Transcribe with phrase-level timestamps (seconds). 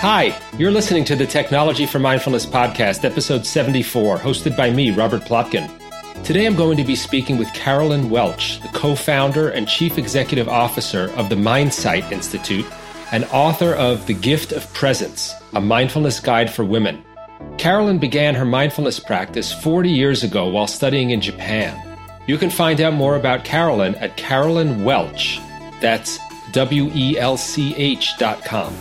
[0.00, 5.22] Hi, you're listening to the Technology for Mindfulness podcast, episode 74, hosted by me, Robert
[5.22, 5.68] Plotkin.
[6.24, 10.48] Today I'm going to be speaking with Caroline Welch, the co founder and chief executive
[10.48, 12.66] officer of the Mindsight Institute
[13.12, 17.04] and author of The Gift of Presence, a mindfulness guide for women.
[17.56, 21.87] Caroline began her mindfulness practice 40 years ago while studying in Japan.
[22.28, 25.40] You can find out more about Caroline at Caroline Welch.
[25.80, 26.18] That's
[26.52, 28.76] W E L C H dot com.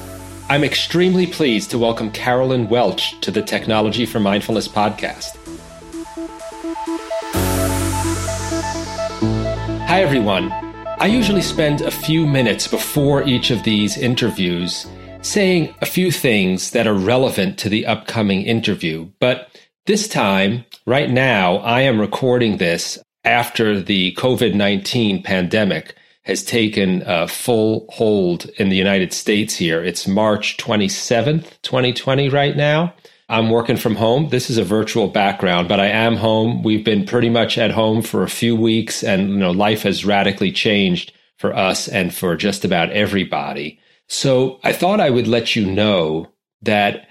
[0.49, 5.37] I'm extremely pleased to welcome Caroline Welch to the Technology for Mindfulness podcast.
[9.87, 10.51] Hi, everyone.
[10.99, 14.85] I usually spend a few minutes before each of these interviews
[15.21, 19.09] saying a few things that are relevant to the upcoming interview.
[19.21, 26.43] But this time, right now, I am recording this after the COVID 19 pandemic has
[26.43, 29.83] taken a full hold in the United States here.
[29.83, 32.93] It's March 27th, 2020 right now.
[33.29, 34.29] I'm working from home.
[34.29, 36.63] This is a virtual background, but I am home.
[36.63, 40.05] We've been pretty much at home for a few weeks and you know life has
[40.05, 43.77] radically changed for us and for just about everybody.
[44.07, 47.07] So I thought I would let you know that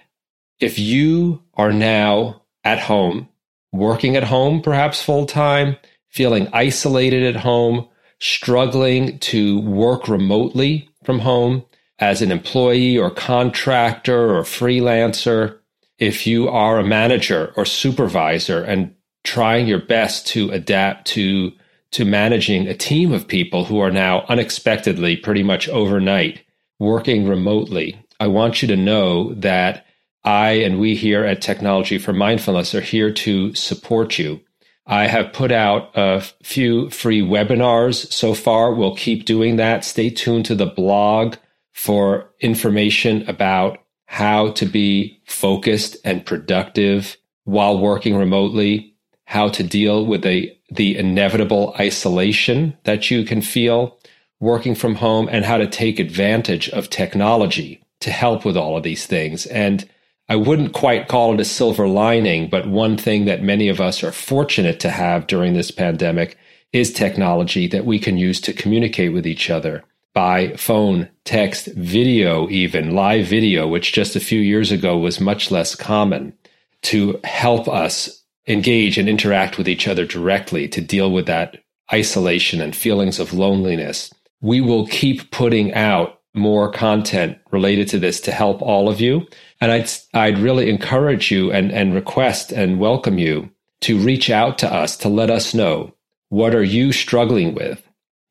[0.61, 3.29] if you are now at home,
[3.71, 5.77] working at home perhaps full time,
[6.09, 11.65] feeling isolated at home, struggling to work remotely from home
[11.99, 15.59] as an employee or contractor or freelancer,
[15.99, 21.53] if you are a manager or supervisor and trying your best to adapt to
[21.93, 26.45] to managing a team of people who are now unexpectedly pretty much overnight
[26.79, 29.85] working remotely i want you to know that
[30.25, 34.41] i and we here at technology for mindfulness are here to support you
[34.87, 38.73] I have put out a few free webinars so far.
[38.73, 39.85] We'll keep doing that.
[39.85, 41.37] Stay tuned to the blog
[41.73, 48.95] for information about how to be focused and productive while working remotely,
[49.25, 53.99] how to deal with the, the inevitable isolation that you can feel
[54.39, 58.83] working from home, and how to take advantage of technology to help with all of
[58.83, 59.47] these things.
[59.47, 59.89] And
[60.29, 64.03] I wouldn't quite call it a silver lining, but one thing that many of us
[64.03, 66.37] are fortunate to have during this pandemic
[66.73, 69.85] is technology that we can use to communicate with each other
[70.15, 75.51] by phone, text, video, even live video, which just a few years ago was much
[75.51, 76.33] less common,
[76.83, 81.59] to help us engage and interact with each other directly to deal with that
[81.93, 84.13] isolation and feelings of loneliness.
[84.41, 89.27] We will keep putting out more content related to this to help all of you.
[89.61, 93.51] And I'd, I'd really encourage you and, and request and welcome you
[93.83, 95.95] to reach out to us to let us know
[96.29, 97.83] what are you struggling with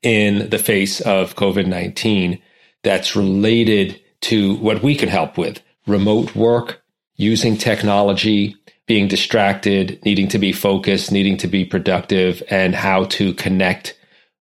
[0.02, 2.42] in the face of COVID-19
[2.84, 6.82] that's related to what we can help with remote work,
[7.16, 8.56] using technology,
[8.88, 13.98] being distracted, needing to be focused, needing to be productive, and how to connect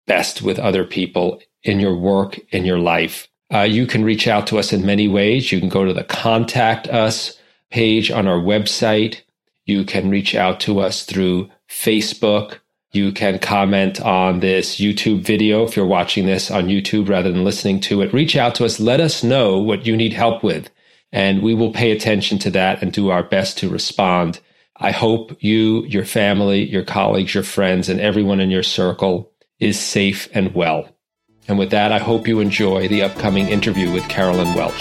[0.08, 3.28] best with other people in your work, in your life.
[3.54, 5.52] Uh, you can reach out to us in many ways.
[5.52, 7.38] You can go to the contact us
[7.70, 9.22] page on our website.
[9.66, 12.60] You can reach out to us through Facebook.
[12.94, 17.44] You can comment on this YouTube video if you're watching this on YouTube rather than
[17.44, 18.14] listening to it.
[18.14, 18.80] Reach out to us.
[18.80, 20.70] Let us know what you need help with,
[21.12, 24.40] and we will pay attention to that and do our best to respond.
[24.78, 29.80] I hope you, your family, your colleagues, your friends, and everyone in your circle is
[29.80, 30.93] safe and well.
[31.48, 34.80] And with that, I hope you enjoy the upcoming interview with Caroline Welch.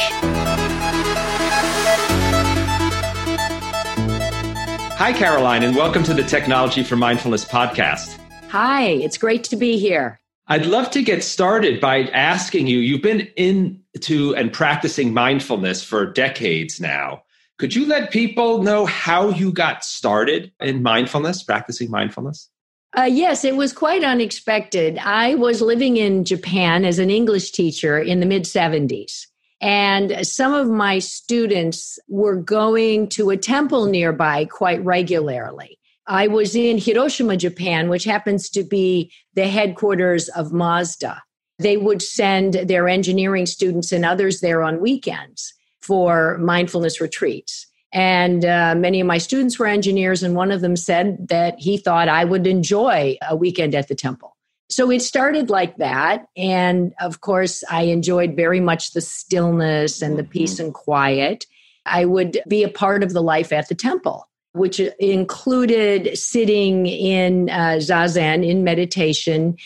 [4.95, 8.17] Hi, Caroline, and welcome to the Technology for Mindfulness podcast.
[8.51, 10.21] Hi, it's great to be here.
[10.47, 16.07] I'd love to get started by asking you you've been into and practicing mindfulness for
[16.07, 17.25] decades now.
[17.59, 22.49] Could you let people know how you got started in mindfulness, practicing mindfulness?
[22.97, 24.99] Uh, yes, it was quite unexpected.
[24.99, 29.27] I was living in Japan as an English teacher in the mid 70s.
[29.63, 35.79] And some of my students were going to a temple nearby quite regularly.
[36.07, 41.23] I was in Hiroshima, Japan, which happens to be the headquarters of Mazda.
[41.61, 47.69] They would send their engineering students and others there on weekends for mindfulness retreats.
[47.93, 51.77] And uh, many of my students were engineers, and one of them said that he
[51.77, 54.37] thought I would enjoy a weekend at the temple.
[54.71, 56.25] So it started like that.
[56.35, 61.45] And of course, I enjoyed very much the stillness and the peace and quiet.
[61.85, 64.27] I would be a part of the life at the temple.
[64.53, 69.57] which included sitting in uh, zazen in meditation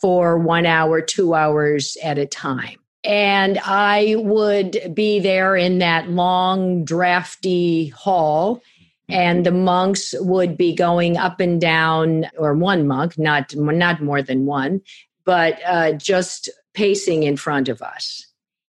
[0.00, 2.78] for one hour, two hours at a time.
[3.06, 8.62] And I would be there in that long, drafty hall.
[9.08, 14.20] And the monks would be going up and down or one monk not not more
[14.20, 14.80] than one
[15.26, 18.25] but uh, just pacing in front of us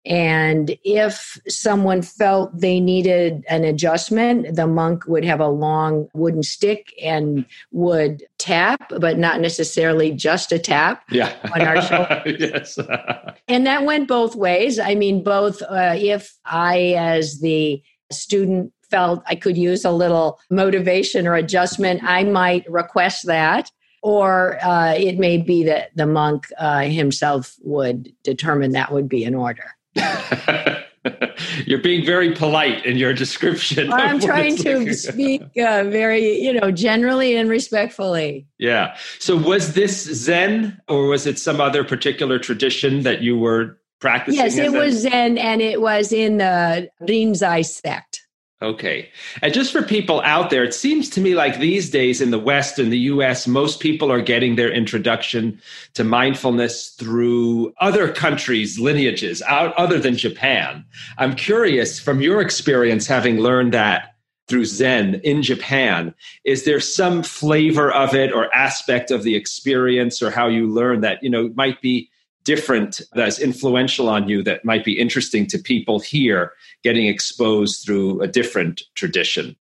[0.05, 6.43] and if someone felt they needed an adjustment the monk would have a long wooden
[6.43, 12.79] stick and would tap but not necessarily just a tap yeah on our shoulder yes
[13.47, 17.81] and that went both ways i mean both uh, if i as the
[18.11, 23.71] student felt I could use a little motivation or adjustment, I might request that.
[24.01, 29.25] Or uh, it may be that the monk uh, himself would determine that would be
[29.25, 29.75] in order.
[31.65, 33.91] You're being very polite in your description.
[33.91, 38.47] I'm trying to speak uh, very, you know, generally and respectfully.
[38.57, 38.95] Yeah.
[39.19, 44.39] So, was this Zen, or was it some other particular tradition that you were practicing?
[44.39, 48.18] Yes, it was Zen, and it was in the Rinzai sect.
[48.61, 49.09] Okay.
[49.41, 52.39] And just for people out there, it seems to me like these days in the
[52.39, 55.61] West and the US, most people are getting their introduction
[55.93, 60.83] to mindfulness through other countries' lineages, out, other than Japan.
[61.17, 64.15] I'm curious from your experience, having learned that
[64.49, 66.13] through Zen in Japan,
[66.43, 70.99] is there some flavor of it or aspect of the experience or how you learn
[70.99, 72.09] that, you know, might be
[72.49, 76.51] different that's influential on you that might be interesting to people here
[76.83, 79.55] getting exposed through a different tradition?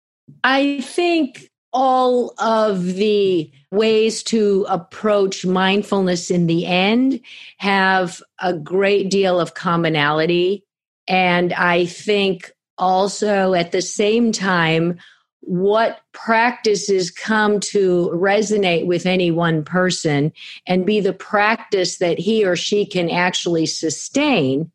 [0.46, 7.20] I think all of the ways to approach mindfulness in the end
[7.58, 10.64] have a great deal of commonality.
[11.10, 14.98] And I think also at the same time,
[15.48, 20.34] what practices come to resonate with any one person
[20.68, 24.70] and be the practice that he or she can actually sustain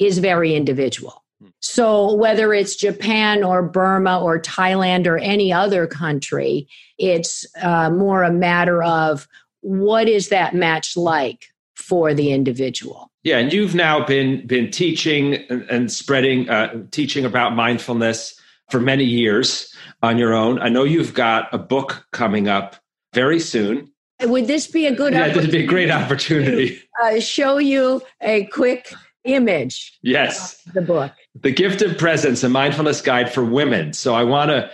[0.00, 1.22] is very individual.
[1.40, 1.50] Hmm.
[1.60, 6.66] So, whether it's Japan or Burma or Thailand or any other country,
[6.98, 9.28] it's uh, more a matter of
[9.60, 13.12] what is that match like for the individual.
[13.22, 18.40] Yeah, and you've now been been teaching and, and spreading, uh, teaching about mindfulness
[18.70, 19.72] for many years
[20.06, 20.58] on your own.
[20.60, 22.76] I know you've got a book coming up
[23.12, 23.92] very soon.
[24.22, 25.12] Would this be a good?
[25.12, 26.80] Yeah, this would be a great opportunity.
[27.04, 28.94] Uh, show you a quick
[29.24, 29.98] image.
[30.00, 34.50] Yes, the book, "The Gift of Presence: A Mindfulness Guide for Women." So I want
[34.50, 34.70] to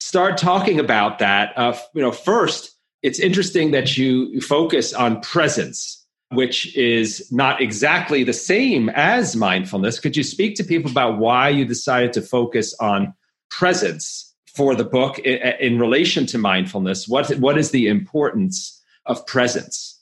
[0.00, 1.52] start talking about that.
[1.58, 8.24] Uh, you know, first, it's interesting that you focus on presence, which is not exactly
[8.24, 10.00] the same as mindfulness.
[10.00, 13.12] Could you speak to people about why you decided to focus on
[13.50, 14.27] presence?
[14.58, 17.06] For the book in, in relation to mindfulness?
[17.06, 19.94] What what is the importance of presence?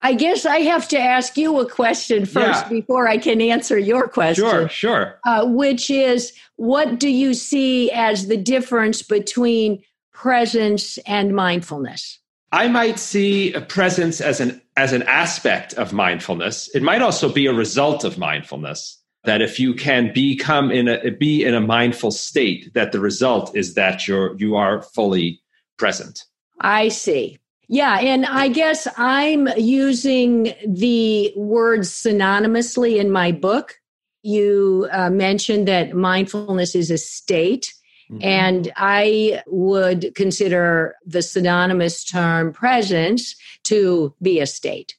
[0.00, 2.68] I guess I have to ask you a question first yeah.
[2.68, 4.44] before I can answer your question.
[4.44, 5.20] Sure, sure.
[5.26, 12.20] Uh, which is, what do you see as the difference between presence and mindfulness?
[12.52, 16.70] I might see a presence as an as an aspect of mindfulness.
[16.72, 21.10] It might also be a result of mindfulness that if you can become in a
[21.10, 25.40] be in a mindful state that the result is that you're you are fully
[25.76, 26.24] present.
[26.60, 27.38] I see.
[27.68, 33.78] Yeah and i guess i'm using the words synonymously in my book.
[34.22, 37.74] You uh, mentioned that mindfulness is a state
[38.10, 38.24] mm-hmm.
[38.24, 44.96] and i would consider the synonymous term presence to be a state.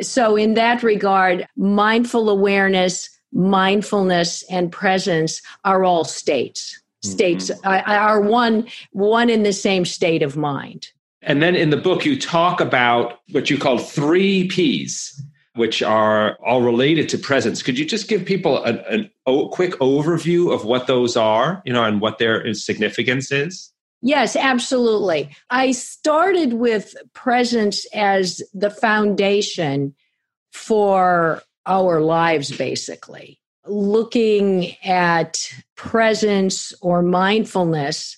[0.00, 7.90] So in that regard mindful awareness mindfulness and presence are all states states mm-hmm.
[7.90, 10.88] are one one in the same state of mind
[11.22, 15.22] and then in the book you talk about what you call three p's
[15.54, 20.52] which are all related to presence could you just give people a, a quick overview
[20.52, 25.30] of what those are you know and what their significance is Yes, absolutely.
[25.50, 29.94] I started with presence as the foundation
[30.52, 33.38] for our lives, basically.
[33.66, 38.16] Looking at presence or mindfulness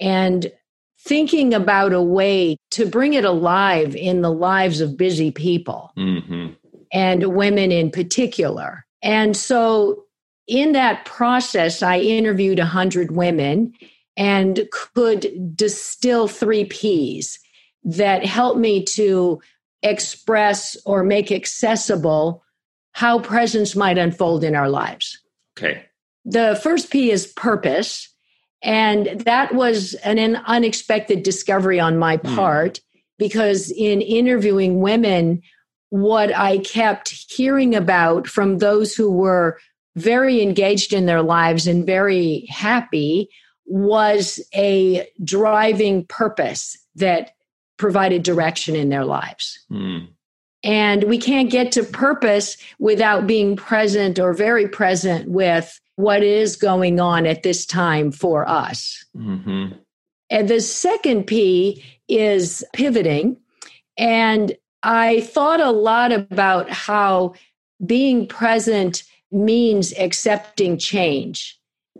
[0.00, 0.50] and
[0.98, 6.52] thinking about a way to bring it alive in the lives of busy people mm-hmm.
[6.92, 8.84] and women in particular.
[9.02, 10.04] And so,
[10.48, 13.72] in that process, I interviewed 100 women
[14.16, 17.38] and could distill three P's
[17.84, 19.40] that helped me to
[19.82, 22.42] express or make accessible
[22.96, 25.22] how presence might unfold in our lives.
[25.58, 25.84] Okay.
[26.24, 28.08] The first P is purpose.
[28.62, 32.34] And that was an, unexpected discovery on my hmm.
[32.34, 33.00] part mm.
[33.18, 35.42] because in interviewing women,
[35.90, 39.58] what I kept hearing about from those who were
[39.94, 43.28] very engaged in their lives and very happy
[43.66, 47.32] was a driving purpose that
[47.76, 49.62] provided direction in their lives.
[49.70, 50.08] Mm.
[50.66, 56.56] And we can't get to purpose without being present or very present with what is
[56.56, 59.04] going on at this time for us.
[59.16, 59.76] Mm-hmm.
[60.28, 63.36] And the second P is pivoting.
[63.96, 67.34] And I thought a lot about how
[67.86, 71.56] being present means accepting change.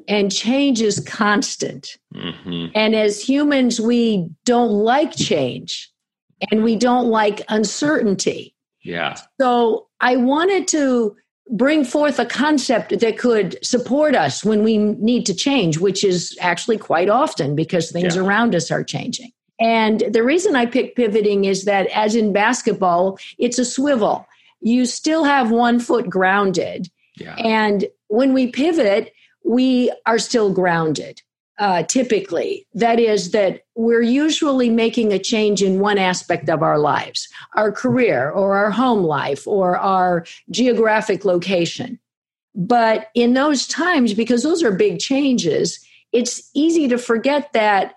[0.09, 1.99] And change is constant.
[2.13, 2.67] Mm-hmm.
[2.75, 5.89] And as humans, we don't like change
[6.51, 8.55] and we don't like uncertainty.
[8.87, 9.17] Yeah.
[9.41, 11.17] So I wanted to
[11.51, 16.37] bring forth a concept that could support us when we need to change, which is
[16.41, 18.23] actually quite often because things yeah.
[18.23, 19.31] around us are changing.
[19.61, 24.27] And the reason I picked pivoting is that, as in basketball, it's a swivel.
[24.61, 26.89] You still have one foot grounded.
[27.17, 27.37] Yeah.
[27.37, 29.13] And when we pivot,
[29.45, 31.23] we are still grounded
[31.59, 32.67] uh, typically.
[32.75, 37.73] That is, that we're usually making a change in one aspect of our lives our
[37.73, 41.99] career or our home life or our geographic location.
[42.55, 45.79] But in those times, because those are big changes,
[46.13, 47.95] it's easy to forget that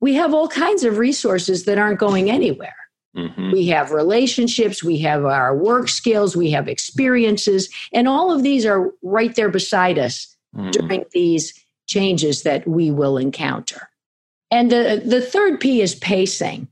[0.00, 2.74] we have all kinds of resources that aren't going anywhere.
[3.16, 3.52] Mm-hmm.
[3.52, 8.64] We have relationships, we have our work skills, we have experiences, and all of these
[8.64, 10.70] are right there beside us mm-hmm.
[10.70, 11.52] during these
[11.90, 13.90] changes that we will encounter.
[14.50, 16.68] And the, the third P is pacing.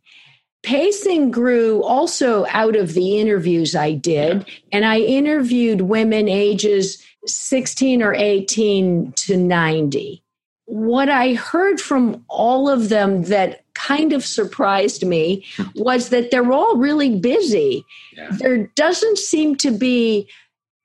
[0.62, 8.02] Pacing grew also out of the interviews I did, and I interviewed women ages 16
[8.02, 10.22] or 18 to 90.
[10.66, 15.64] What I heard from all of them that kind of surprised me hmm.
[15.74, 17.84] was that they're all really busy.
[18.16, 18.28] Yeah.
[18.32, 20.28] There doesn't seem to be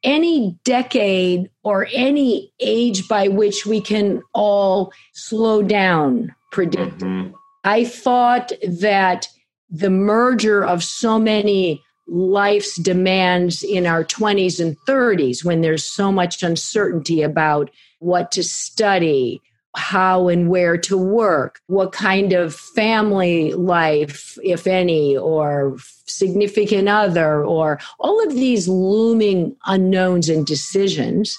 [0.04, 7.00] any decade or any age by which we can all slow down predict.
[7.00, 7.34] Mm-hmm.
[7.64, 9.28] I thought that
[9.70, 16.12] the merger of so many life's demands in our 20s and 30s when there's so
[16.12, 17.70] much uncertainty about
[18.00, 19.42] what to study,
[19.75, 27.44] how and where to work, what kind of family life, if any, or significant other,
[27.44, 31.38] or all of these looming unknowns and decisions,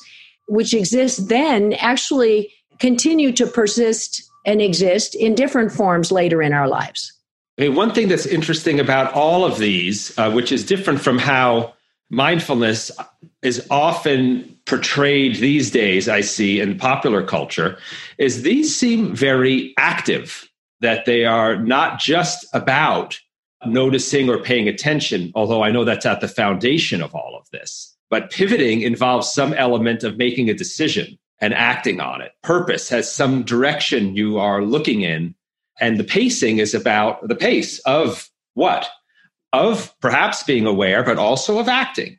[0.48, 6.68] which exist then, actually continue to persist and exist in different forms later in our
[6.68, 7.12] lives.
[7.56, 11.18] I mean, one thing that's interesting about all of these, uh, which is different from
[11.18, 11.73] how
[12.10, 12.90] mindfulness
[13.42, 17.78] is often portrayed these days, I see in popular culture,
[18.18, 20.48] is these seem very active,
[20.80, 23.18] that they are not just about
[23.66, 27.96] noticing or paying attention, although I know that's at the foundation of all of this.
[28.10, 32.32] But pivoting involves some element of making a decision and acting on it.
[32.42, 35.34] Purpose has some direction you are looking in.
[35.80, 38.88] And the pacing is about the pace of what?
[39.54, 42.18] Of perhaps being aware, but also of acting.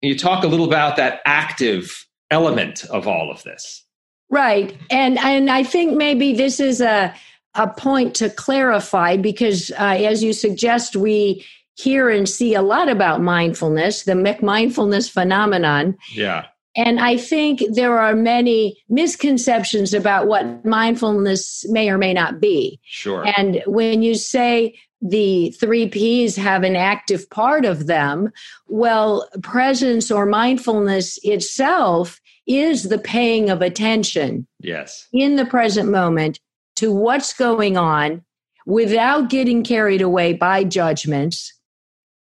[0.00, 3.84] You talk a little about that active element of all of this?
[4.30, 4.76] Right.
[4.90, 7.14] And and I think maybe this is a
[7.54, 12.88] a point to clarify because uh, as you suggest we hear and see a lot
[12.88, 15.96] about mindfulness, the McMindfulness phenomenon.
[16.14, 16.46] Yeah.
[16.74, 22.80] And I think there are many misconceptions about what mindfulness may or may not be.
[22.84, 23.26] Sure.
[23.36, 28.32] And when you say the three P's have an active part of them,
[28.68, 34.46] well, presence or mindfulness itself is the paying of attention.
[34.60, 35.08] Yes.
[35.12, 36.38] In the present moment
[36.76, 38.22] to what's going on
[38.64, 41.52] without getting carried away by judgments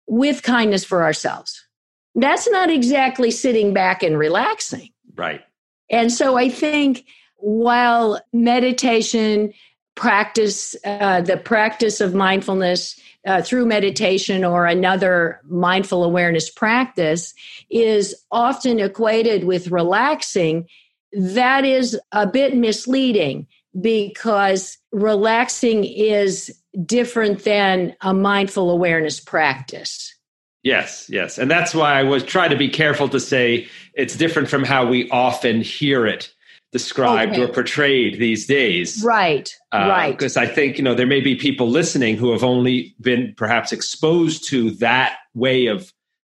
[0.07, 1.65] with kindness for ourselves.
[2.15, 4.89] That's not exactly sitting back and relaxing.
[5.15, 5.41] Right.
[5.91, 7.05] And so I think
[7.35, 9.53] while meditation
[9.99, 17.33] practice uh, the practice of mindfulness uh, through meditation or another mindful awareness practice
[17.69, 20.65] is often equated with relaxing
[21.11, 23.45] that is a bit misleading
[23.81, 30.15] because relaxing is different than a mindful awareness practice.
[30.63, 31.37] Yes yes.
[31.37, 34.87] And that's why i was trying to be careful to say it's different from how
[34.87, 36.33] we often hear it
[36.71, 37.43] described okay.
[37.43, 39.03] or portrayed these days.
[39.03, 39.53] Right.
[39.71, 40.11] Uh, right.
[40.11, 43.71] Because I think, you know, there may be people listening who have only been perhaps
[43.71, 45.91] exposed to that way of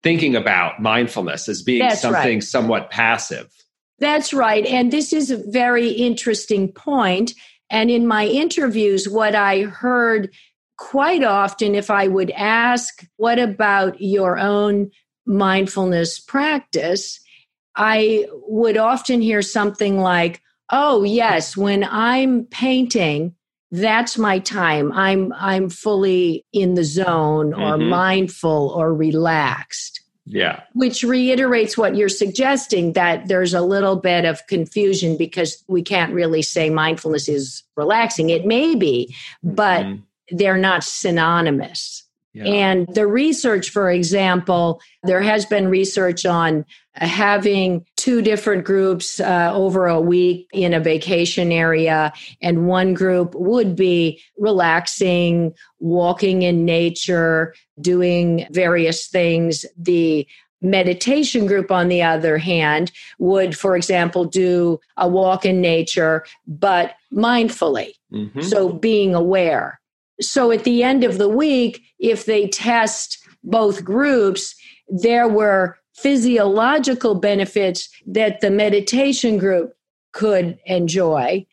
[0.03, 2.43] thinking about mindfulness as being That's something right.
[2.43, 3.49] somewhat passive.
[3.97, 4.65] That's right.
[4.65, 7.33] And this is a very interesting point.
[7.69, 10.33] And in my interviews, what I heard
[10.77, 14.91] quite often, if I would ask, What about your own
[15.25, 17.19] mindfulness practice?
[17.75, 23.35] I would often hear something like, Oh, yes, when I'm painting,
[23.71, 24.91] that's my time.
[24.91, 27.89] I'm I'm fully in the zone or mm-hmm.
[27.89, 30.01] mindful or relaxed.
[30.25, 30.61] Yeah.
[30.73, 36.13] Which reiterates what you're suggesting that there's a little bit of confusion because we can't
[36.13, 38.29] really say mindfulness is relaxing.
[38.29, 40.37] It may be, but mm-hmm.
[40.37, 42.03] they're not synonymous.
[42.33, 42.45] Yeah.
[42.45, 46.63] And the research, for example, there has been research on
[46.99, 53.33] having two different groups uh, over a week in a vacation area, and one group
[53.35, 59.65] would be relaxing, walking in nature, doing various things.
[59.77, 60.27] The
[60.61, 66.95] meditation group, on the other hand, would, for example, do a walk in nature, but
[67.13, 67.93] mindfully.
[68.11, 68.41] Mm-hmm.
[68.41, 69.79] So being aware.
[70.19, 74.53] So at the end of the week, if they test both groups,
[74.89, 79.73] there were physiological benefits that the meditation group
[80.13, 81.45] could enjoy.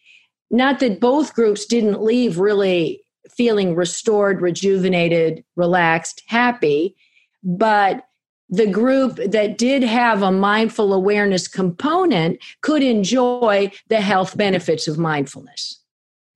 [0.50, 3.02] Not that both groups didn't leave really
[3.36, 6.96] feeling restored, rejuvenated, relaxed, happy,
[7.42, 8.06] but
[8.48, 14.98] the group that did have a mindful awareness component could enjoy the health benefits of
[14.98, 15.80] mindfulness.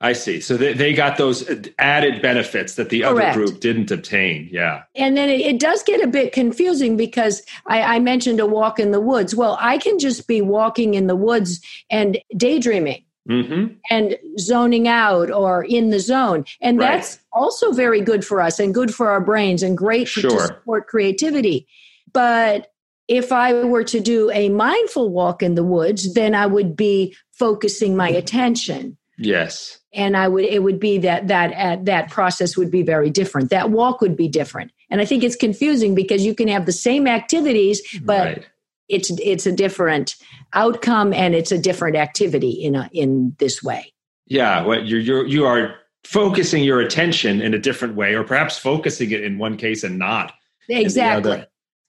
[0.03, 0.41] I see.
[0.41, 3.37] So they, they got those added benefits that the Correct.
[3.37, 4.49] other group didn't obtain.
[4.51, 4.85] Yeah.
[4.95, 8.81] And then it, it does get a bit confusing because I, I, mentioned a walk
[8.81, 9.35] in the woods.
[9.35, 13.75] Well, I can just be walking in the woods and daydreaming mm-hmm.
[13.91, 16.47] and zoning out or in the zone.
[16.63, 16.95] And right.
[16.95, 20.31] that's also very good for us and good for our brains and great for, sure.
[20.31, 21.67] to support creativity.
[22.11, 22.73] But
[23.07, 27.15] if I were to do a mindful walk in the woods, then I would be
[27.33, 28.97] focusing my attention.
[29.19, 33.11] Yes and i would it would be that that uh, that process would be very
[33.11, 33.51] different.
[33.51, 34.73] That walk would be different.
[34.91, 38.47] And i think it's confusing because you can have the same activities but right.
[38.89, 40.17] it's it's a different
[40.53, 43.93] outcome and it's a different activity in a in this way.
[44.27, 48.59] Yeah well you're, you're you are focusing your attention in a different way or perhaps
[48.59, 50.33] focusing it in one case and not
[50.69, 51.45] exactly.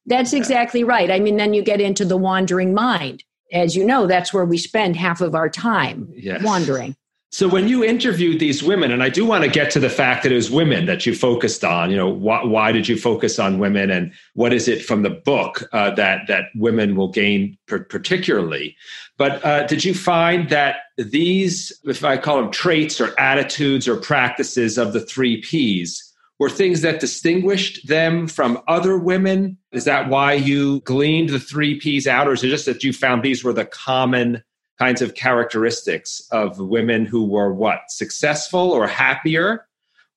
[0.06, 0.40] that's yeah.
[0.40, 1.12] exactly right.
[1.12, 3.24] I mean then you get into the wandering mind.
[3.54, 6.42] As you know that's where we spend half of our time yes.
[6.42, 6.96] wandering
[7.34, 10.24] so when you interviewed these women, and I do want to get to the fact
[10.24, 11.89] that it was women that you focused on.
[11.89, 15.10] You know, why, why did you focus on women, and what is it from the
[15.10, 18.76] book uh, that that women will gain particularly?
[19.17, 23.96] But uh, did you find that these, if I call them traits or attitudes or
[23.96, 29.58] practices of the three Ps, were things that distinguished them from other women?
[29.72, 32.91] Is that why you gleaned the three Ps out, or is it just that you
[32.91, 34.44] found these were the common
[34.82, 37.82] kinds of characteristics of women who were what?
[37.89, 39.67] Successful or happier?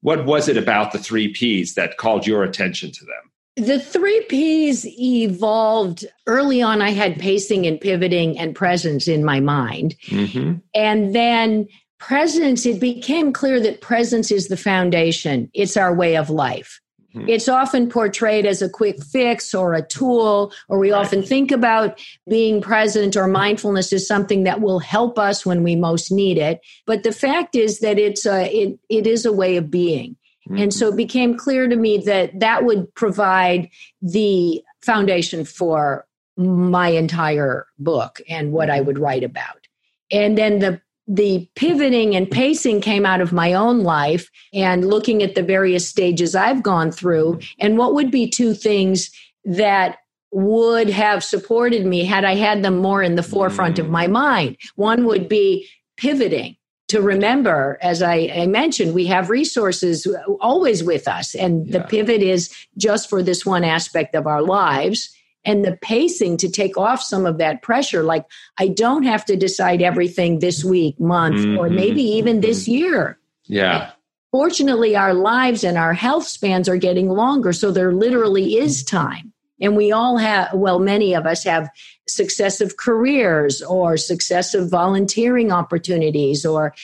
[0.00, 3.66] What was it about the three p's that called your attention to them?
[3.66, 6.81] The three p's evolved early on.
[6.81, 9.96] I had pacing and pivoting and presence in my mind.
[10.07, 10.55] Mm-hmm.
[10.74, 15.50] and then presence it became clear that presence is the foundation.
[15.53, 16.81] It's our way of life.
[17.14, 22.00] It's often portrayed as a quick fix or a tool, or we often think about
[22.29, 26.61] being present or mindfulness as something that will help us when we most need it.
[26.87, 30.16] But the fact is that it's a, it, it is a way of being.
[30.48, 30.62] Mm-hmm.
[30.62, 33.70] And so it became clear to me that that would provide
[34.03, 38.87] the foundation for my entire book and what I mm-hmm.
[38.87, 39.68] would write about.
[40.11, 45.23] And then the the pivoting and pacing came out of my own life and looking
[45.23, 49.11] at the various stages I've gone through and what would be two things
[49.45, 49.99] that
[50.33, 54.57] would have supported me had I had them more in the forefront of my mind.
[54.77, 56.57] One would be pivoting
[56.88, 60.07] to remember, as I, I mentioned, we have resources
[60.40, 61.79] always with us, and yeah.
[61.79, 66.48] the pivot is just for this one aspect of our lives and the pacing to
[66.48, 68.02] take off some of that pressure.
[68.02, 68.26] Like,
[68.59, 71.59] I don't have to decide everything this week, month, mm-hmm.
[71.59, 73.18] or maybe even this year.
[73.44, 73.90] Yeah.
[74.33, 77.52] Fortunately, our lives and our health spans are getting longer.
[77.52, 79.33] So there literally is time.
[79.61, 81.70] And we all have, well, many of us have
[82.09, 86.74] successive careers or successive volunteering opportunities or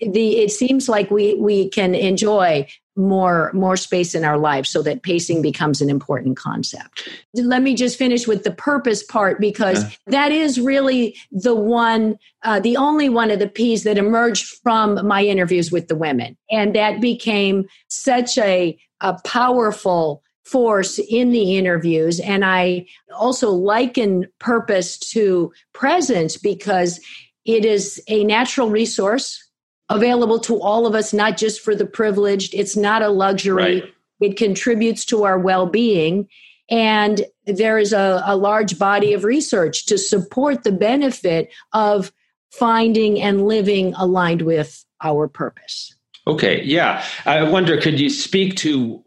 [0.00, 2.66] the it seems like we we can enjoy
[2.98, 7.08] more more space in our lives so that pacing becomes an important concept.
[7.34, 9.90] Let me just finish with the purpose part because yeah.
[10.08, 15.06] that is really the one uh, the only one of the p's that emerged from
[15.06, 16.36] my interviews with the women.
[16.50, 22.20] And that became such a, a powerful force in the interviews.
[22.20, 27.00] And i also liken purpose to presence because
[27.44, 29.47] it is a natural resource
[29.90, 32.54] available to all of us, not just for the privileged.
[32.54, 33.80] It's not a luxury.
[33.80, 33.94] Right.
[34.20, 36.28] It contributes to our well being.
[36.70, 42.12] And there is a, a large body of research to support the benefit of
[42.50, 45.94] finding and living aligned with our purpose.
[46.26, 47.04] Okay, yeah.
[47.24, 49.02] I wonder, could you speak to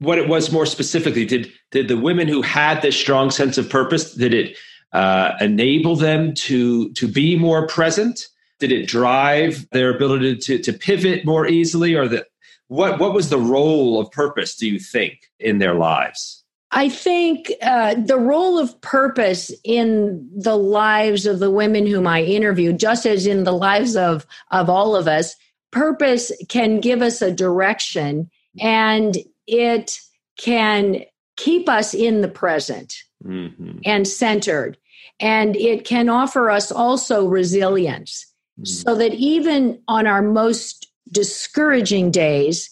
[0.00, 1.24] what it was more specifically?
[1.24, 4.56] Did did the women who had this strong sense of purpose did it
[4.92, 8.26] uh, enable them to to be more present?
[8.62, 12.28] Did it drive their ability to to pivot more easily, or that
[12.68, 14.54] what what was the role of purpose?
[14.54, 16.44] Do you think in their lives?
[16.70, 22.22] I think uh, the role of purpose in the lives of the women whom I
[22.22, 25.34] interviewed, just as in the lives of, of all of us,
[25.72, 29.98] purpose can give us a direction and it
[30.38, 31.02] can
[31.36, 32.94] keep us in the present
[33.26, 33.78] mm-hmm.
[33.84, 34.78] and centered.
[35.18, 38.31] And it can offer us also resilience
[38.62, 38.90] mm-hmm.
[38.90, 42.70] so that even on our most discouraging days,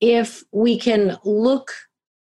[0.00, 1.72] if we can look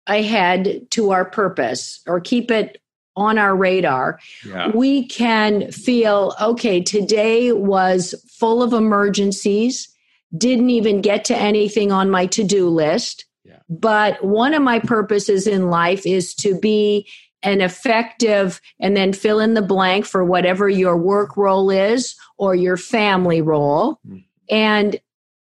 [0.08, 2.82] ahead to our purpose or keep it
[3.15, 4.71] on our radar, yeah.
[4.73, 9.89] we can feel okay, today was full of emergencies,
[10.38, 13.25] didn't even get to anything on my to do list.
[13.43, 13.60] Yeah.
[13.69, 17.10] But one of my purposes in life is to be
[17.43, 22.56] an effective and then fill in the blank for whatever your work role is or
[22.56, 24.00] your family role.
[24.08, 24.23] Mm.
[24.50, 25.00] And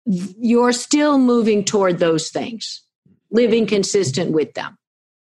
[0.04, 2.82] you're still moving toward those things
[3.30, 4.76] living consistent with them.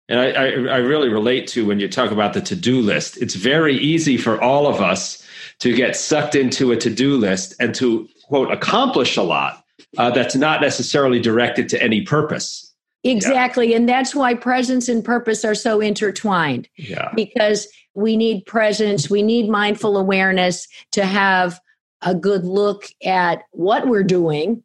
[0.07, 3.17] And I, I, I really relate to when you talk about the to do list.
[3.17, 5.25] It's very easy for all of us
[5.59, 9.63] to get sucked into a to do list and to, quote, accomplish a lot
[9.97, 12.73] uh, that's not necessarily directed to any purpose.
[13.05, 13.71] Exactly.
[13.71, 13.77] Yeah.
[13.77, 16.67] And that's why presence and purpose are so intertwined.
[16.77, 17.11] Yeah.
[17.15, 21.59] Because we need presence, we need mindful awareness to have
[22.01, 24.63] a good look at what we're doing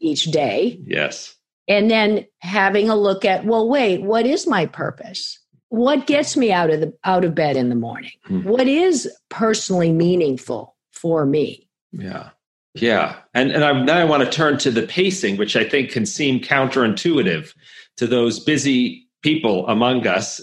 [0.00, 0.78] each day.
[0.84, 1.36] Yes
[1.68, 6.52] and then having a look at well wait what is my purpose what gets me
[6.52, 8.48] out of the out of bed in the morning mm-hmm.
[8.48, 12.30] what is personally meaningful for me yeah
[12.74, 15.90] yeah and and I, now i want to turn to the pacing which i think
[15.90, 17.52] can seem counterintuitive
[17.96, 20.40] to those busy people among us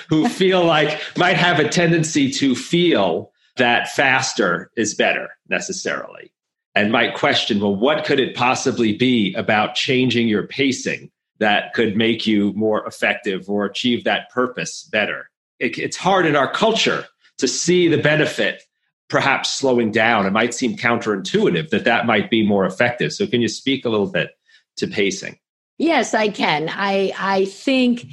[0.08, 6.32] who feel like might have a tendency to feel that faster is better necessarily
[6.78, 11.96] and might question, well, what could it possibly be about changing your pacing that could
[11.96, 15.28] make you more effective or achieve that purpose better?
[15.58, 17.06] It, it's hard in our culture
[17.38, 18.62] to see the benefit
[19.08, 20.24] perhaps slowing down.
[20.24, 23.12] It might seem counterintuitive that that might be more effective.
[23.12, 24.38] So, can you speak a little bit
[24.76, 25.38] to pacing?
[25.78, 26.68] Yes, I can.
[26.68, 28.06] I I think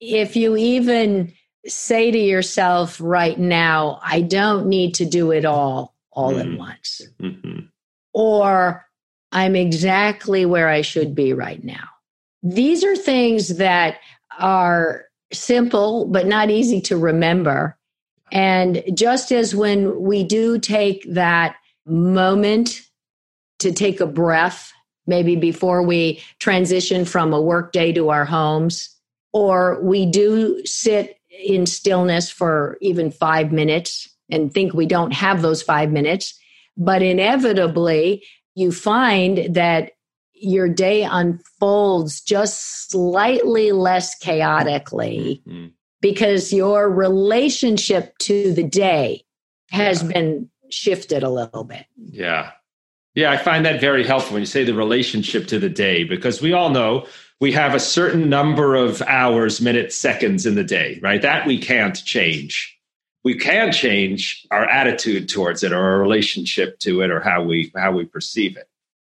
[0.00, 1.32] if you even
[1.66, 6.40] say to yourself right now, I don't need to do it all all mm.
[6.40, 7.02] at once.
[7.20, 7.66] Mm-hmm
[8.12, 8.86] or
[9.32, 11.88] I'm exactly where I should be right now.
[12.42, 13.98] These are things that
[14.38, 17.76] are simple, but not easy to remember.
[18.32, 22.82] And just as when we do take that moment
[23.58, 24.72] to take a breath,
[25.06, 28.88] maybe before we transition from a work day to our homes,
[29.32, 35.42] or we do sit in stillness for even five minutes and think we don't have
[35.42, 36.38] those five minutes,
[36.76, 39.92] but inevitably, you find that
[40.34, 45.68] your day unfolds just slightly less chaotically mm-hmm.
[46.00, 49.24] because your relationship to the day
[49.70, 50.08] has yeah.
[50.08, 51.84] been shifted a little bit.
[51.96, 52.52] Yeah.
[53.14, 56.40] Yeah, I find that very helpful when you say the relationship to the day because
[56.40, 57.06] we all know
[57.40, 61.20] we have a certain number of hours, minutes, seconds in the day, right?
[61.22, 62.80] That we can't change
[63.24, 67.72] we can change our attitude towards it or our relationship to it or how we
[67.76, 68.68] how we perceive it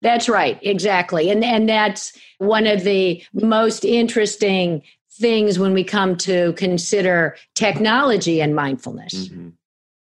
[0.02, 6.16] that's right exactly and and that's one of the most interesting things when we come
[6.16, 9.50] to consider technology and mindfulness mm-hmm.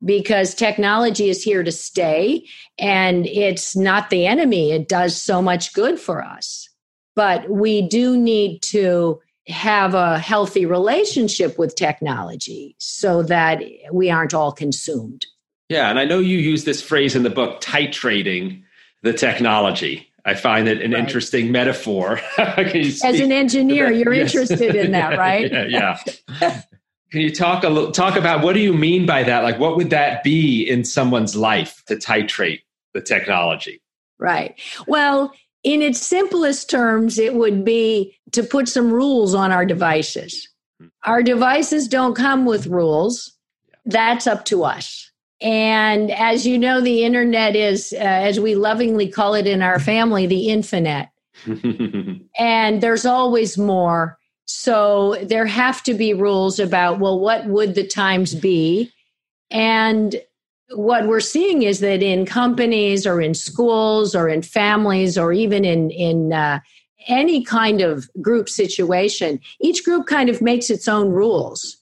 [0.05, 2.45] Because technology is here to stay
[2.77, 6.69] and it's not the enemy it does so much good for us
[7.15, 14.33] but we do need to have a healthy relationship with technology so that we aren't
[14.33, 15.25] all consumed.
[15.69, 18.63] Yeah, and I know you use this phrase in the book titrating
[19.03, 20.07] the technology.
[20.25, 20.99] I find it an right.
[20.99, 22.19] interesting metaphor.
[22.37, 24.33] As an engineer, you're yes.
[24.33, 25.51] interested in that, right?
[25.69, 25.99] yeah.
[26.41, 26.61] yeah.
[27.15, 29.41] Can you talk a little talk about what do you mean by that?
[29.43, 32.59] Like what would that be in someone's life to titrate
[32.93, 33.81] the technology?
[34.19, 34.59] Right.
[34.85, 40.49] Well, in its simplest terms, it would be to put some rules on our devices.
[41.05, 43.31] Our devices don't come with rules.
[43.85, 45.09] That's up to us.
[45.39, 49.79] And as you know, the internet is, uh, as we lovingly call it in our
[49.79, 51.07] family, the infinite.
[52.37, 54.17] and there's always more.
[54.45, 58.91] So there have to be rules about, well, what would the times be?
[59.49, 60.15] And
[60.69, 65.65] what we're seeing is that in companies or in schools or in families or even
[65.65, 66.59] in, in uh,
[67.07, 71.77] any kind of group situation, each group kind of makes its own rules.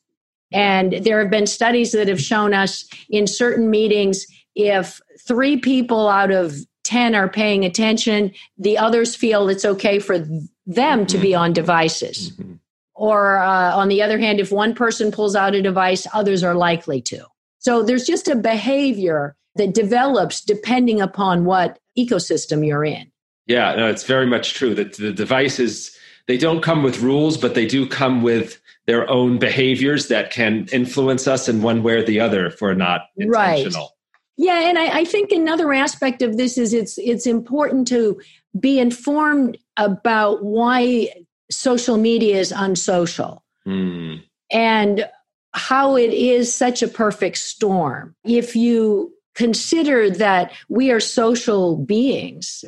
[0.52, 6.08] And there have been studies that have shown us in certain meetings if three people
[6.08, 6.56] out of
[6.94, 10.20] 10 are paying attention, the others feel it's okay for
[10.68, 11.42] them to be mm-hmm.
[11.42, 12.30] on devices.
[12.34, 12.54] Mm-hmm.
[12.94, 16.54] Or uh, on the other hand, if one person pulls out a device, others are
[16.54, 17.26] likely to.
[17.58, 23.12] So there's just a behavior that develops depending upon what ecosystem you're in.
[23.48, 27.56] Yeah, no, it's very much true that the devices they don't come with rules, but
[27.56, 32.04] they do come with their own behaviors that can influence us in one way or
[32.04, 33.82] the other if we're not intentional.
[33.82, 33.93] Right.
[34.38, 38.20] Yeah, and I, I think another aspect of this is it's it's important to
[38.60, 41.10] be informed about why
[41.52, 44.22] social media is unsocial mm.
[44.52, 45.08] and
[45.54, 48.16] how it is such a perfect storm.
[48.24, 52.66] If you consider that we are social beings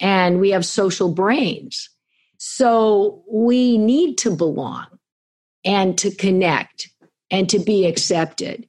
[0.00, 1.90] and we have social brains,
[2.38, 4.86] so we need to belong
[5.64, 6.88] and to connect
[7.30, 8.68] and to be accepted.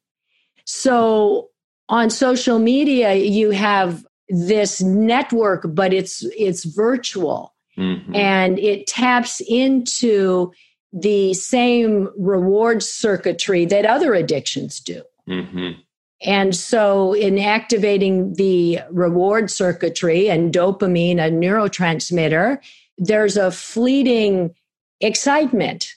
[0.65, 1.49] So
[1.89, 8.15] on social media, you have this network, but it's it's virtual mm-hmm.
[8.15, 10.51] and it taps into
[10.91, 15.03] the same reward circuitry that other addictions do.
[15.27, 15.79] Mm-hmm.
[16.21, 22.57] And so, in activating the reward circuitry and dopamine, a neurotransmitter,
[22.97, 24.55] there's a fleeting
[25.01, 25.95] excitement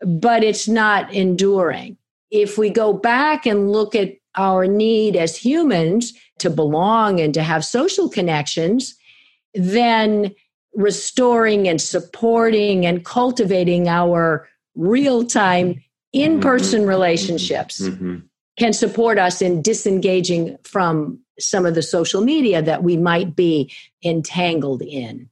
[0.00, 1.96] but it's not enduring.
[2.30, 7.42] If we go back and look at our need as humans to belong and to
[7.42, 8.94] have social connections,
[9.54, 10.34] then
[10.74, 16.90] restoring and supporting and cultivating our real time in person mm-hmm.
[16.90, 18.18] relationships mm-hmm.
[18.58, 23.72] can support us in disengaging from some of the social media that we might be
[24.04, 25.28] entangled in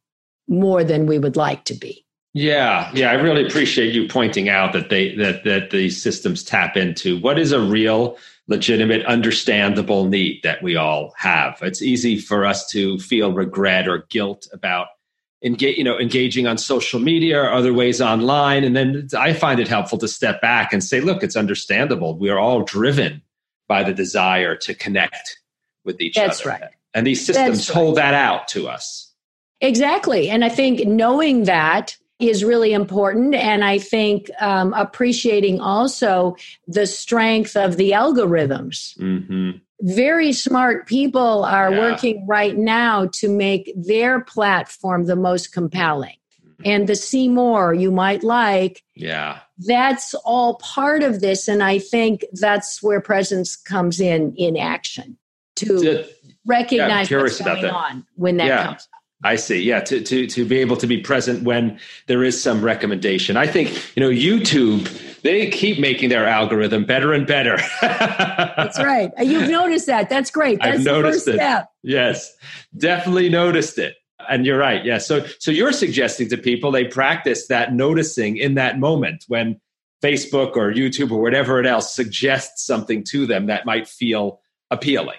[0.48, 2.04] more than we would like to be.
[2.34, 6.76] Yeah, yeah, I really appreciate you pointing out that they that that these systems tap
[6.76, 11.59] into what is a real legitimate understandable need that we all have.
[11.62, 14.88] It's easy for us to feel regret or guilt about
[15.42, 19.61] engage, you know, engaging on social media or other ways online and then I find
[19.61, 22.18] it helpful to step back and say, look, it's understandable.
[22.18, 23.22] We are all driven
[23.68, 25.38] by the desire to connect
[25.85, 26.50] with each That's other.
[26.50, 26.70] That's right.
[26.94, 27.74] And these systems right.
[27.74, 29.12] hold that out to us.
[29.61, 30.28] Exactly.
[30.28, 33.35] And I think knowing that is really important.
[33.35, 38.96] And I think um, appreciating also the strength of the algorithms.
[38.98, 39.59] Mm-hmm.
[39.81, 41.81] Very smart people are yeah.
[41.81, 46.16] working right now to make their platform the most compelling.
[46.40, 46.62] Mm-hmm.
[46.64, 48.83] And the see more you might like.
[48.94, 49.40] Yeah.
[49.59, 51.48] That's all part of this.
[51.48, 55.18] And I think that's where presence comes in in action
[55.57, 56.05] to
[56.46, 58.66] recognize yeah, what's going on when that yeah.
[58.66, 58.88] comes
[59.22, 59.61] I see.
[59.62, 63.37] Yeah, to, to to be able to be present when there is some recommendation.
[63.37, 64.88] I think you know YouTube.
[65.22, 67.57] They keep making their algorithm better and better.
[67.81, 69.11] That's right.
[69.18, 70.11] You've noticed that.
[70.11, 70.59] That's great.
[70.61, 71.37] That's I've noticed it.
[71.37, 71.70] Step.
[71.83, 72.31] Yes,
[72.77, 73.94] definitely noticed it.
[74.29, 74.85] And you're right.
[74.85, 74.98] Yeah.
[74.98, 79.59] So so you're suggesting to people they practice that noticing in that moment when
[80.05, 85.16] Facebook or YouTube or whatever it else suggests something to them that might feel appealing.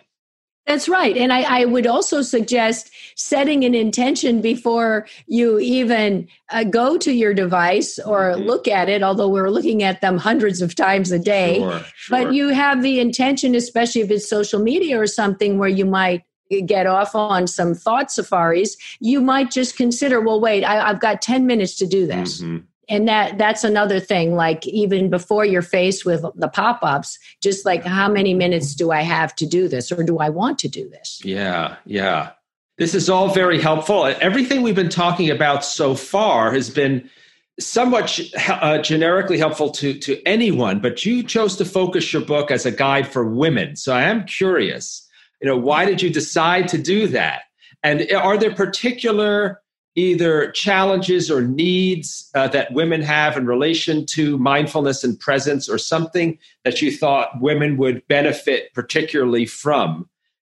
[0.66, 1.16] That's right.
[1.16, 7.14] And I, I, would also suggest setting an intention before you even uh, go to
[7.14, 8.48] your device or mm-hmm.
[8.48, 11.60] look at it, although we're looking at them hundreds of times a day.
[11.60, 12.18] Sure, sure.
[12.18, 16.24] But you have the intention, especially if it's social media or something where you might
[16.66, 21.22] get off on some thought safaris, you might just consider, well, wait, I, have got
[21.22, 22.42] 10 minutes to do this.
[22.42, 27.66] Mm-hmm and that that's another thing like even before you're faced with the pop-ups just
[27.66, 30.68] like how many minutes do i have to do this or do i want to
[30.68, 31.22] do this?
[31.24, 32.32] Yeah yeah.
[32.78, 34.06] This is all very helpful.
[34.06, 37.10] Everything we've been talking about so far has been
[37.58, 38.20] somewhat
[38.50, 42.72] uh, generically helpful to to anyone but you chose to focus your book as a
[42.72, 43.76] guide for women.
[43.76, 45.08] So i am curious
[45.42, 47.44] you know why did you decide to do that?
[47.84, 49.62] And are there particular
[49.96, 55.78] either challenges or needs uh, that women have in relation to mindfulness and presence or
[55.78, 60.08] something that you thought women would benefit particularly from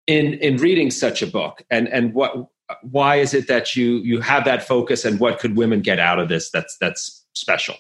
[0.07, 1.63] in in reading such a book?
[1.71, 2.49] And and what
[2.83, 6.19] why is it that you you have that focus and what could women get out
[6.19, 7.77] of this that's that's special?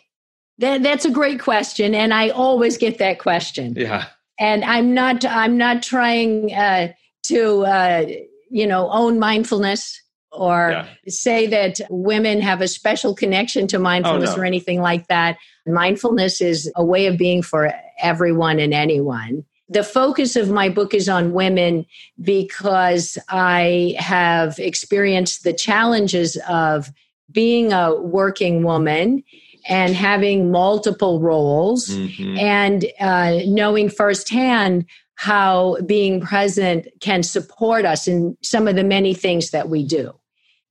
[0.59, 3.75] That, that's a great question and i always get that question.
[3.77, 4.07] Yeah.
[4.39, 6.93] And I'm not I'm not trying uh,
[7.25, 8.07] to uh,
[8.51, 10.01] you know own mindfulness
[10.35, 10.89] or yeah.
[11.09, 14.43] say that women have a special connection to mindfulness oh, no.
[14.43, 15.37] or anything like that.
[15.67, 19.45] Mindfulness is a way of being for everyone and anyone.
[19.69, 21.87] The focus of my book is on women
[22.21, 26.91] because I have experienced the challenges of
[27.33, 29.25] being a working woman
[29.67, 32.37] and having multiple roles mm-hmm.
[32.39, 34.85] and uh, knowing firsthand
[35.17, 40.13] how being present can support us in some of the many things that we do.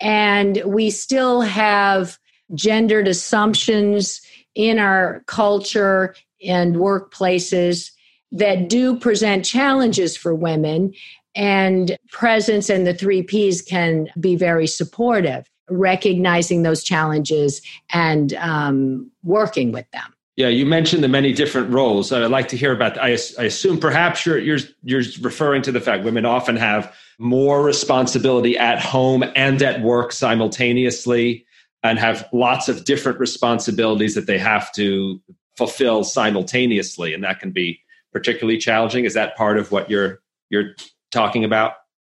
[0.03, 2.19] And we still have
[2.53, 4.21] gendered assumptions
[4.53, 6.13] in our culture
[6.45, 7.89] and workplaces
[8.31, 10.93] that do present challenges for women.
[11.35, 17.61] And presence and the three P's can be very supportive, recognizing those challenges
[17.91, 20.12] and um, working with them.
[20.35, 22.11] Yeah, you mentioned the many different roles.
[22.11, 22.97] I'd like to hear about.
[22.97, 27.61] I, I assume perhaps you're you're you're referring to the fact women often have more
[27.61, 31.45] responsibility at home and at work simultaneously,
[31.83, 35.21] and have lots of different responsibilities that they have to
[35.55, 37.79] fulfill simultaneously, and that can be
[38.11, 39.05] particularly challenging.
[39.05, 40.19] Is that part of what you're
[40.49, 40.75] you're
[41.11, 41.73] talking about?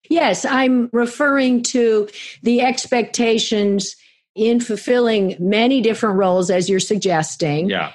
[0.09, 2.07] Yes, I'm referring to
[2.41, 3.95] the expectations
[4.35, 7.69] in fulfilling many different roles as you're suggesting.
[7.69, 7.91] Yeah.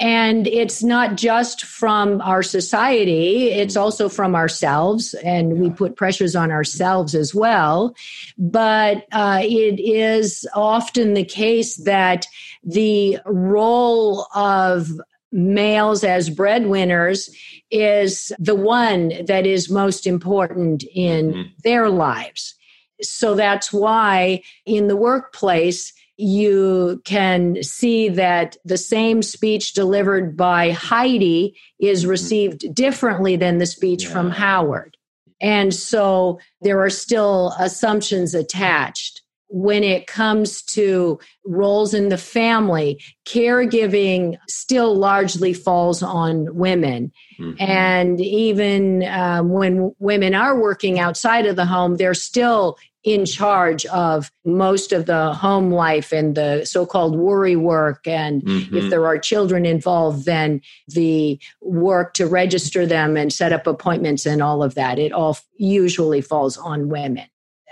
[0.00, 6.34] And it's not just from our society, it's also from ourselves, and we put pressures
[6.34, 7.94] on ourselves as well.
[8.36, 12.26] But uh, it is often the case that
[12.64, 14.88] the role of
[15.30, 17.30] males as breadwinners
[17.70, 21.42] is the one that is most important in mm-hmm.
[21.64, 22.54] their lives.
[23.00, 30.70] So that's why in the workplace, you can see that the same speech delivered by
[30.70, 32.10] Heidi is mm-hmm.
[32.10, 34.10] received differently than the speech yeah.
[34.10, 34.96] from Howard.
[35.40, 39.20] And so there are still assumptions attached.
[39.48, 47.12] When it comes to roles in the family, caregiving still largely falls on women.
[47.38, 47.60] Mm-hmm.
[47.60, 53.84] And even um, when women are working outside of the home, they're still in charge
[53.86, 58.76] of most of the home life and the so-called worry work and mm-hmm.
[58.76, 64.24] if there are children involved then the work to register them and set up appointments
[64.24, 67.26] and all of that it all usually falls on women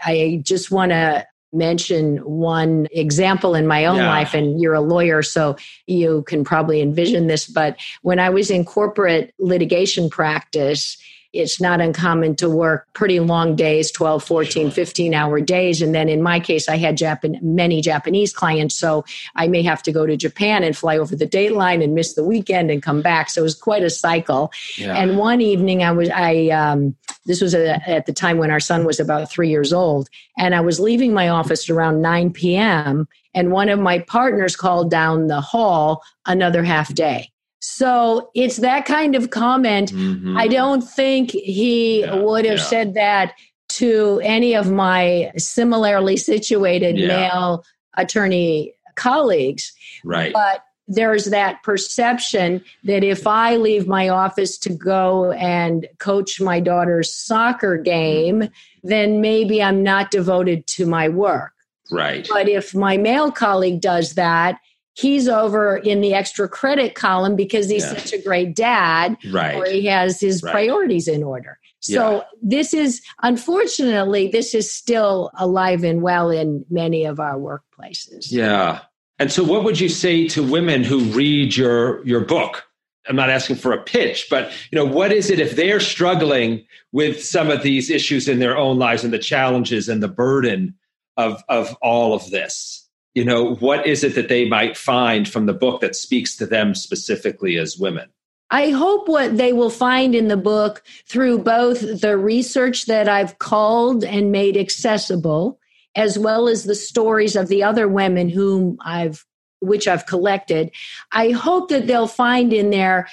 [0.05, 4.09] i just want to mention one example in my own yeah.
[4.09, 8.51] life and you're a lawyer so you can probably envision this but when i was
[8.51, 10.97] in corporate litigation practice
[11.33, 15.81] it's not uncommon to work pretty long days 12 14 15 hour days.
[15.81, 19.05] And then in my case i had Japan, many japanese clients so
[19.37, 22.25] i may have to go to japan and fly over the dateline and miss the
[22.25, 23.31] weekend and come back.
[23.31, 24.53] So it was quite a cycle.
[24.77, 24.97] Yeah.
[24.97, 28.61] and one evening i was i um, this was a, at the time when our
[28.61, 33.07] son was about three years old and i was leaving my office around 9 p.m
[33.35, 37.31] and one of my partners called down the hall another half day
[37.71, 39.93] so it's that kind of comment.
[39.93, 40.37] Mm-hmm.
[40.37, 42.65] I don't think he yeah, would have yeah.
[42.65, 43.35] said that
[43.71, 47.07] to any of my similarly situated yeah.
[47.07, 47.65] male
[47.97, 49.73] attorney colleagues.
[50.05, 50.33] Right.
[50.33, 56.59] But there's that perception that if I leave my office to go and coach my
[56.59, 58.51] daughter's soccer game,
[58.83, 61.53] then maybe I'm not devoted to my work.
[61.93, 62.27] Right.
[62.29, 64.59] But if my male colleague does that,
[65.01, 67.97] he's over in the extra credit column because he's yeah.
[67.97, 70.53] such a great dad right or he has his right.
[70.53, 72.23] priorities in order so yeah.
[72.43, 78.81] this is unfortunately this is still alive and well in many of our workplaces yeah
[79.19, 82.65] and so what would you say to women who read your your book
[83.09, 86.65] i'm not asking for a pitch but you know what is it if they're struggling
[86.93, 90.75] with some of these issues in their own lives and the challenges and the burden
[91.17, 92.80] of of all of this
[93.15, 96.47] you know what is it that they might find from the book that speaks to
[96.47, 98.09] them specifically as women
[98.51, 103.39] I hope what they will find in the book through both the research that I've
[103.39, 105.61] called and made accessible,
[105.95, 109.25] as well as the stories of the other women whom I've
[109.61, 110.73] which I've collected,
[111.13, 113.09] I hope that they'll find in there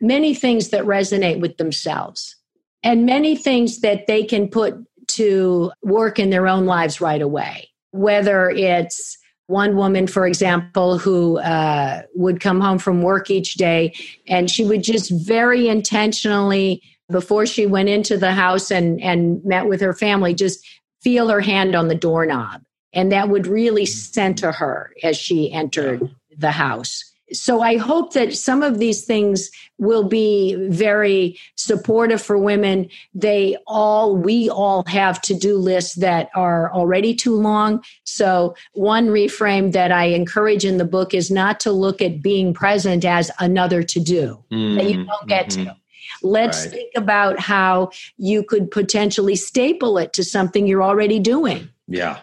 [0.00, 2.36] many things that resonate with themselves
[2.82, 4.76] and many things that they can put
[5.08, 7.70] to work in their own lives right away.
[7.92, 9.16] Whether it's
[9.46, 13.94] one woman, for example, who uh, would come home from work each day
[14.26, 19.66] and she would just very intentionally, before she went into the house and, and met
[19.66, 20.66] with her family, just
[21.00, 22.62] feel her hand on the doorknob.
[22.92, 27.04] And that would really center her as she entered the house.
[27.32, 32.88] So I hope that some of these things will be very supportive for women.
[33.14, 37.82] They all, we all have to do lists that are already too long.
[38.04, 42.54] So, one reframe that I encourage in the book is not to look at being
[42.54, 45.08] present as another to do mm, that you mm-hmm.
[45.08, 45.64] don't get mm-hmm.
[45.64, 45.76] to.
[46.22, 46.70] Let's right.
[46.70, 51.68] think about how you could potentially staple it to something you're already doing.
[51.88, 52.20] Yeah.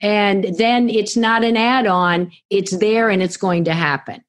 [0.00, 4.23] And then it's not an add on, it's there and it's going to happen.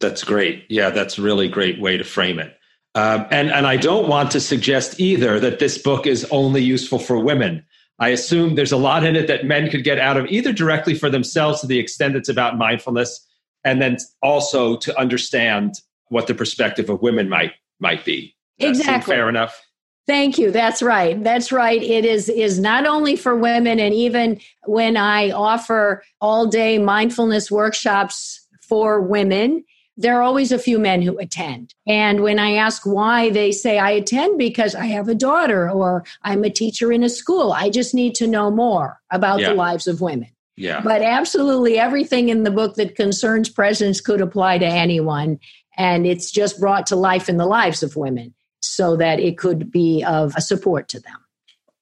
[0.00, 0.64] That's great.
[0.68, 2.54] Yeah, that's a really great way to frame it.
[2.94, 6.98] Um, and and I don't want to suggest either that this book is only useful
[6.98, 7.64] for women.
[8.00, 10.94] I assume there's a lot in it that men could get out of either directly
[10.94, 13.26] for themselves to the extent it's about mindfulness,
[13.64, 15.74] and then also to understand
[16.08, 18.34] what the perspective of women might might be.
[18.58, 19.14] exactly.
[19.14, 19.64] Fair enough.
[20.06, 20.50] Thank you.
[20.50, 21.22] That's right.
[21.22, 21.82] That's right.
[21.82, 27.50] It is is not only for women, and even when I offer all day mindfulness
[27.50, 29.64] workshops for women,
[29.98, 31.74] there are always a few men who attend.
[31.86, 36.04] And when I ask why, they say, I attend because I have a daughter or
[36.22, 37.52] I'm a teacher in a school.
[37.52, 39.50] I just need to know more about yeah.
[39.50, 40.28] the lives of women.
[40.56, 40.80] Yeah.
[40.82, 45.40] But absolutely everything in the book that concerns presence could apply to anyone.
[45.76, 49.70] And it's just brought to life in the lives of women so that it could
[49.70, 51.16] be of a support to them.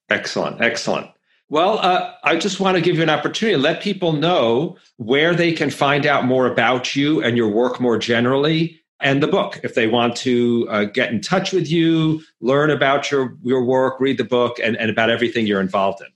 [0.09, 0.59] Excellent.
[0.59, 1.07] Excellent.
[1.49, 5.33] Well, uh, I just want to give you an opportunity to let people know where
[5.33, 9.59] they can find out more about you and your work more generally and the book.
[9.63, 13.99] If they want to uh, get in touch with you, learn about your, your work,
[13.99, 16.07] read the book, and, and about everything you're involved in.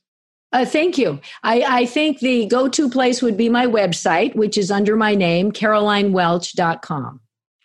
[0.53, 1.19] Uh, thank you.
[1.43, 5.15] I, I think the go to place would be my website, which is under my
[5.15, 7.21] name, carolinewelch.com.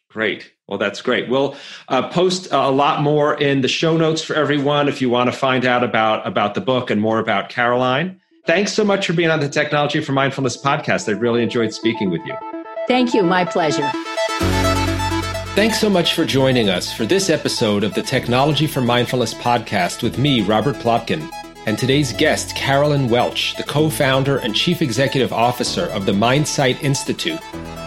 [0.09, 0.53] Great.
[0.69, 1.29] Well, that's great.
[1.29, 1.55] We'll
[1.89, 5.37] uh, post a lot more in the show notes for everyone if you want to
[5.37, 8.21] find out about, about the book and more about Caroline.
[8.47, 11.09] Thanks so much for being on the Technology for Mindfulness podcast.
[11.09, 12.37] I really enjoyed speaking with you.
[12.89, 13.23] Thank you.
[13.23, 13.89] My pleasure.
[15.55, 20.03] Thanks so much for joining us for this episode of the Technology for Mindfulness podcast
[20.03, 21.31] with me, Robert Plotkin,
[21.67, 26.83] and today's guest, Caroline Welch, the co founder and chief executive officer of the Mindsight
[26.85, 27.41] Institute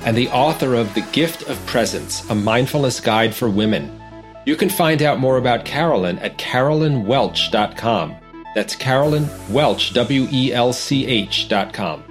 [0.06, 4.00] and the author of The Gift of Presence, a mindfulness guide for women.
[4.46, 8.16] You can find out more about Caroline at carolinewelch.com.
[8.56, 12.04] That's Caroline Welch, W E L C H.com.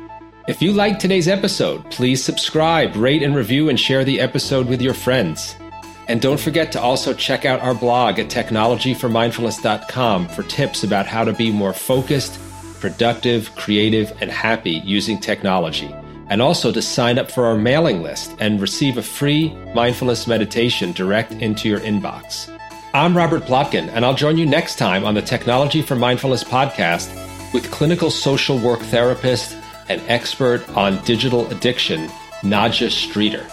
[0.47, 4.80] If you liked today's episode, please subscribe, rate, and review, and share the episode with
[4.80, 5.55] your friends.
[6.07, 11.24] And don't forget to also check out our blog at technologyformindfulness.com for tips about how
[11.24, 12.39] to be more focused,
[12.80, 15.95] productive, creative, and happy using technology
[16.28, 20.92] and also to sign up for our mailing list and receive a free mindfulness meditation
[20.92, 22.50] direct into your inbox.
[22.94, 27.12] I'm Robert Plotkin, and I'll join you next time on the Technology for Mindfulness podcast
[27.52, 29.56] with clinical social work therapist
[29.88, 32.08] and expert on digital addiction,
[32.42, 33.46] Nadja Streeter.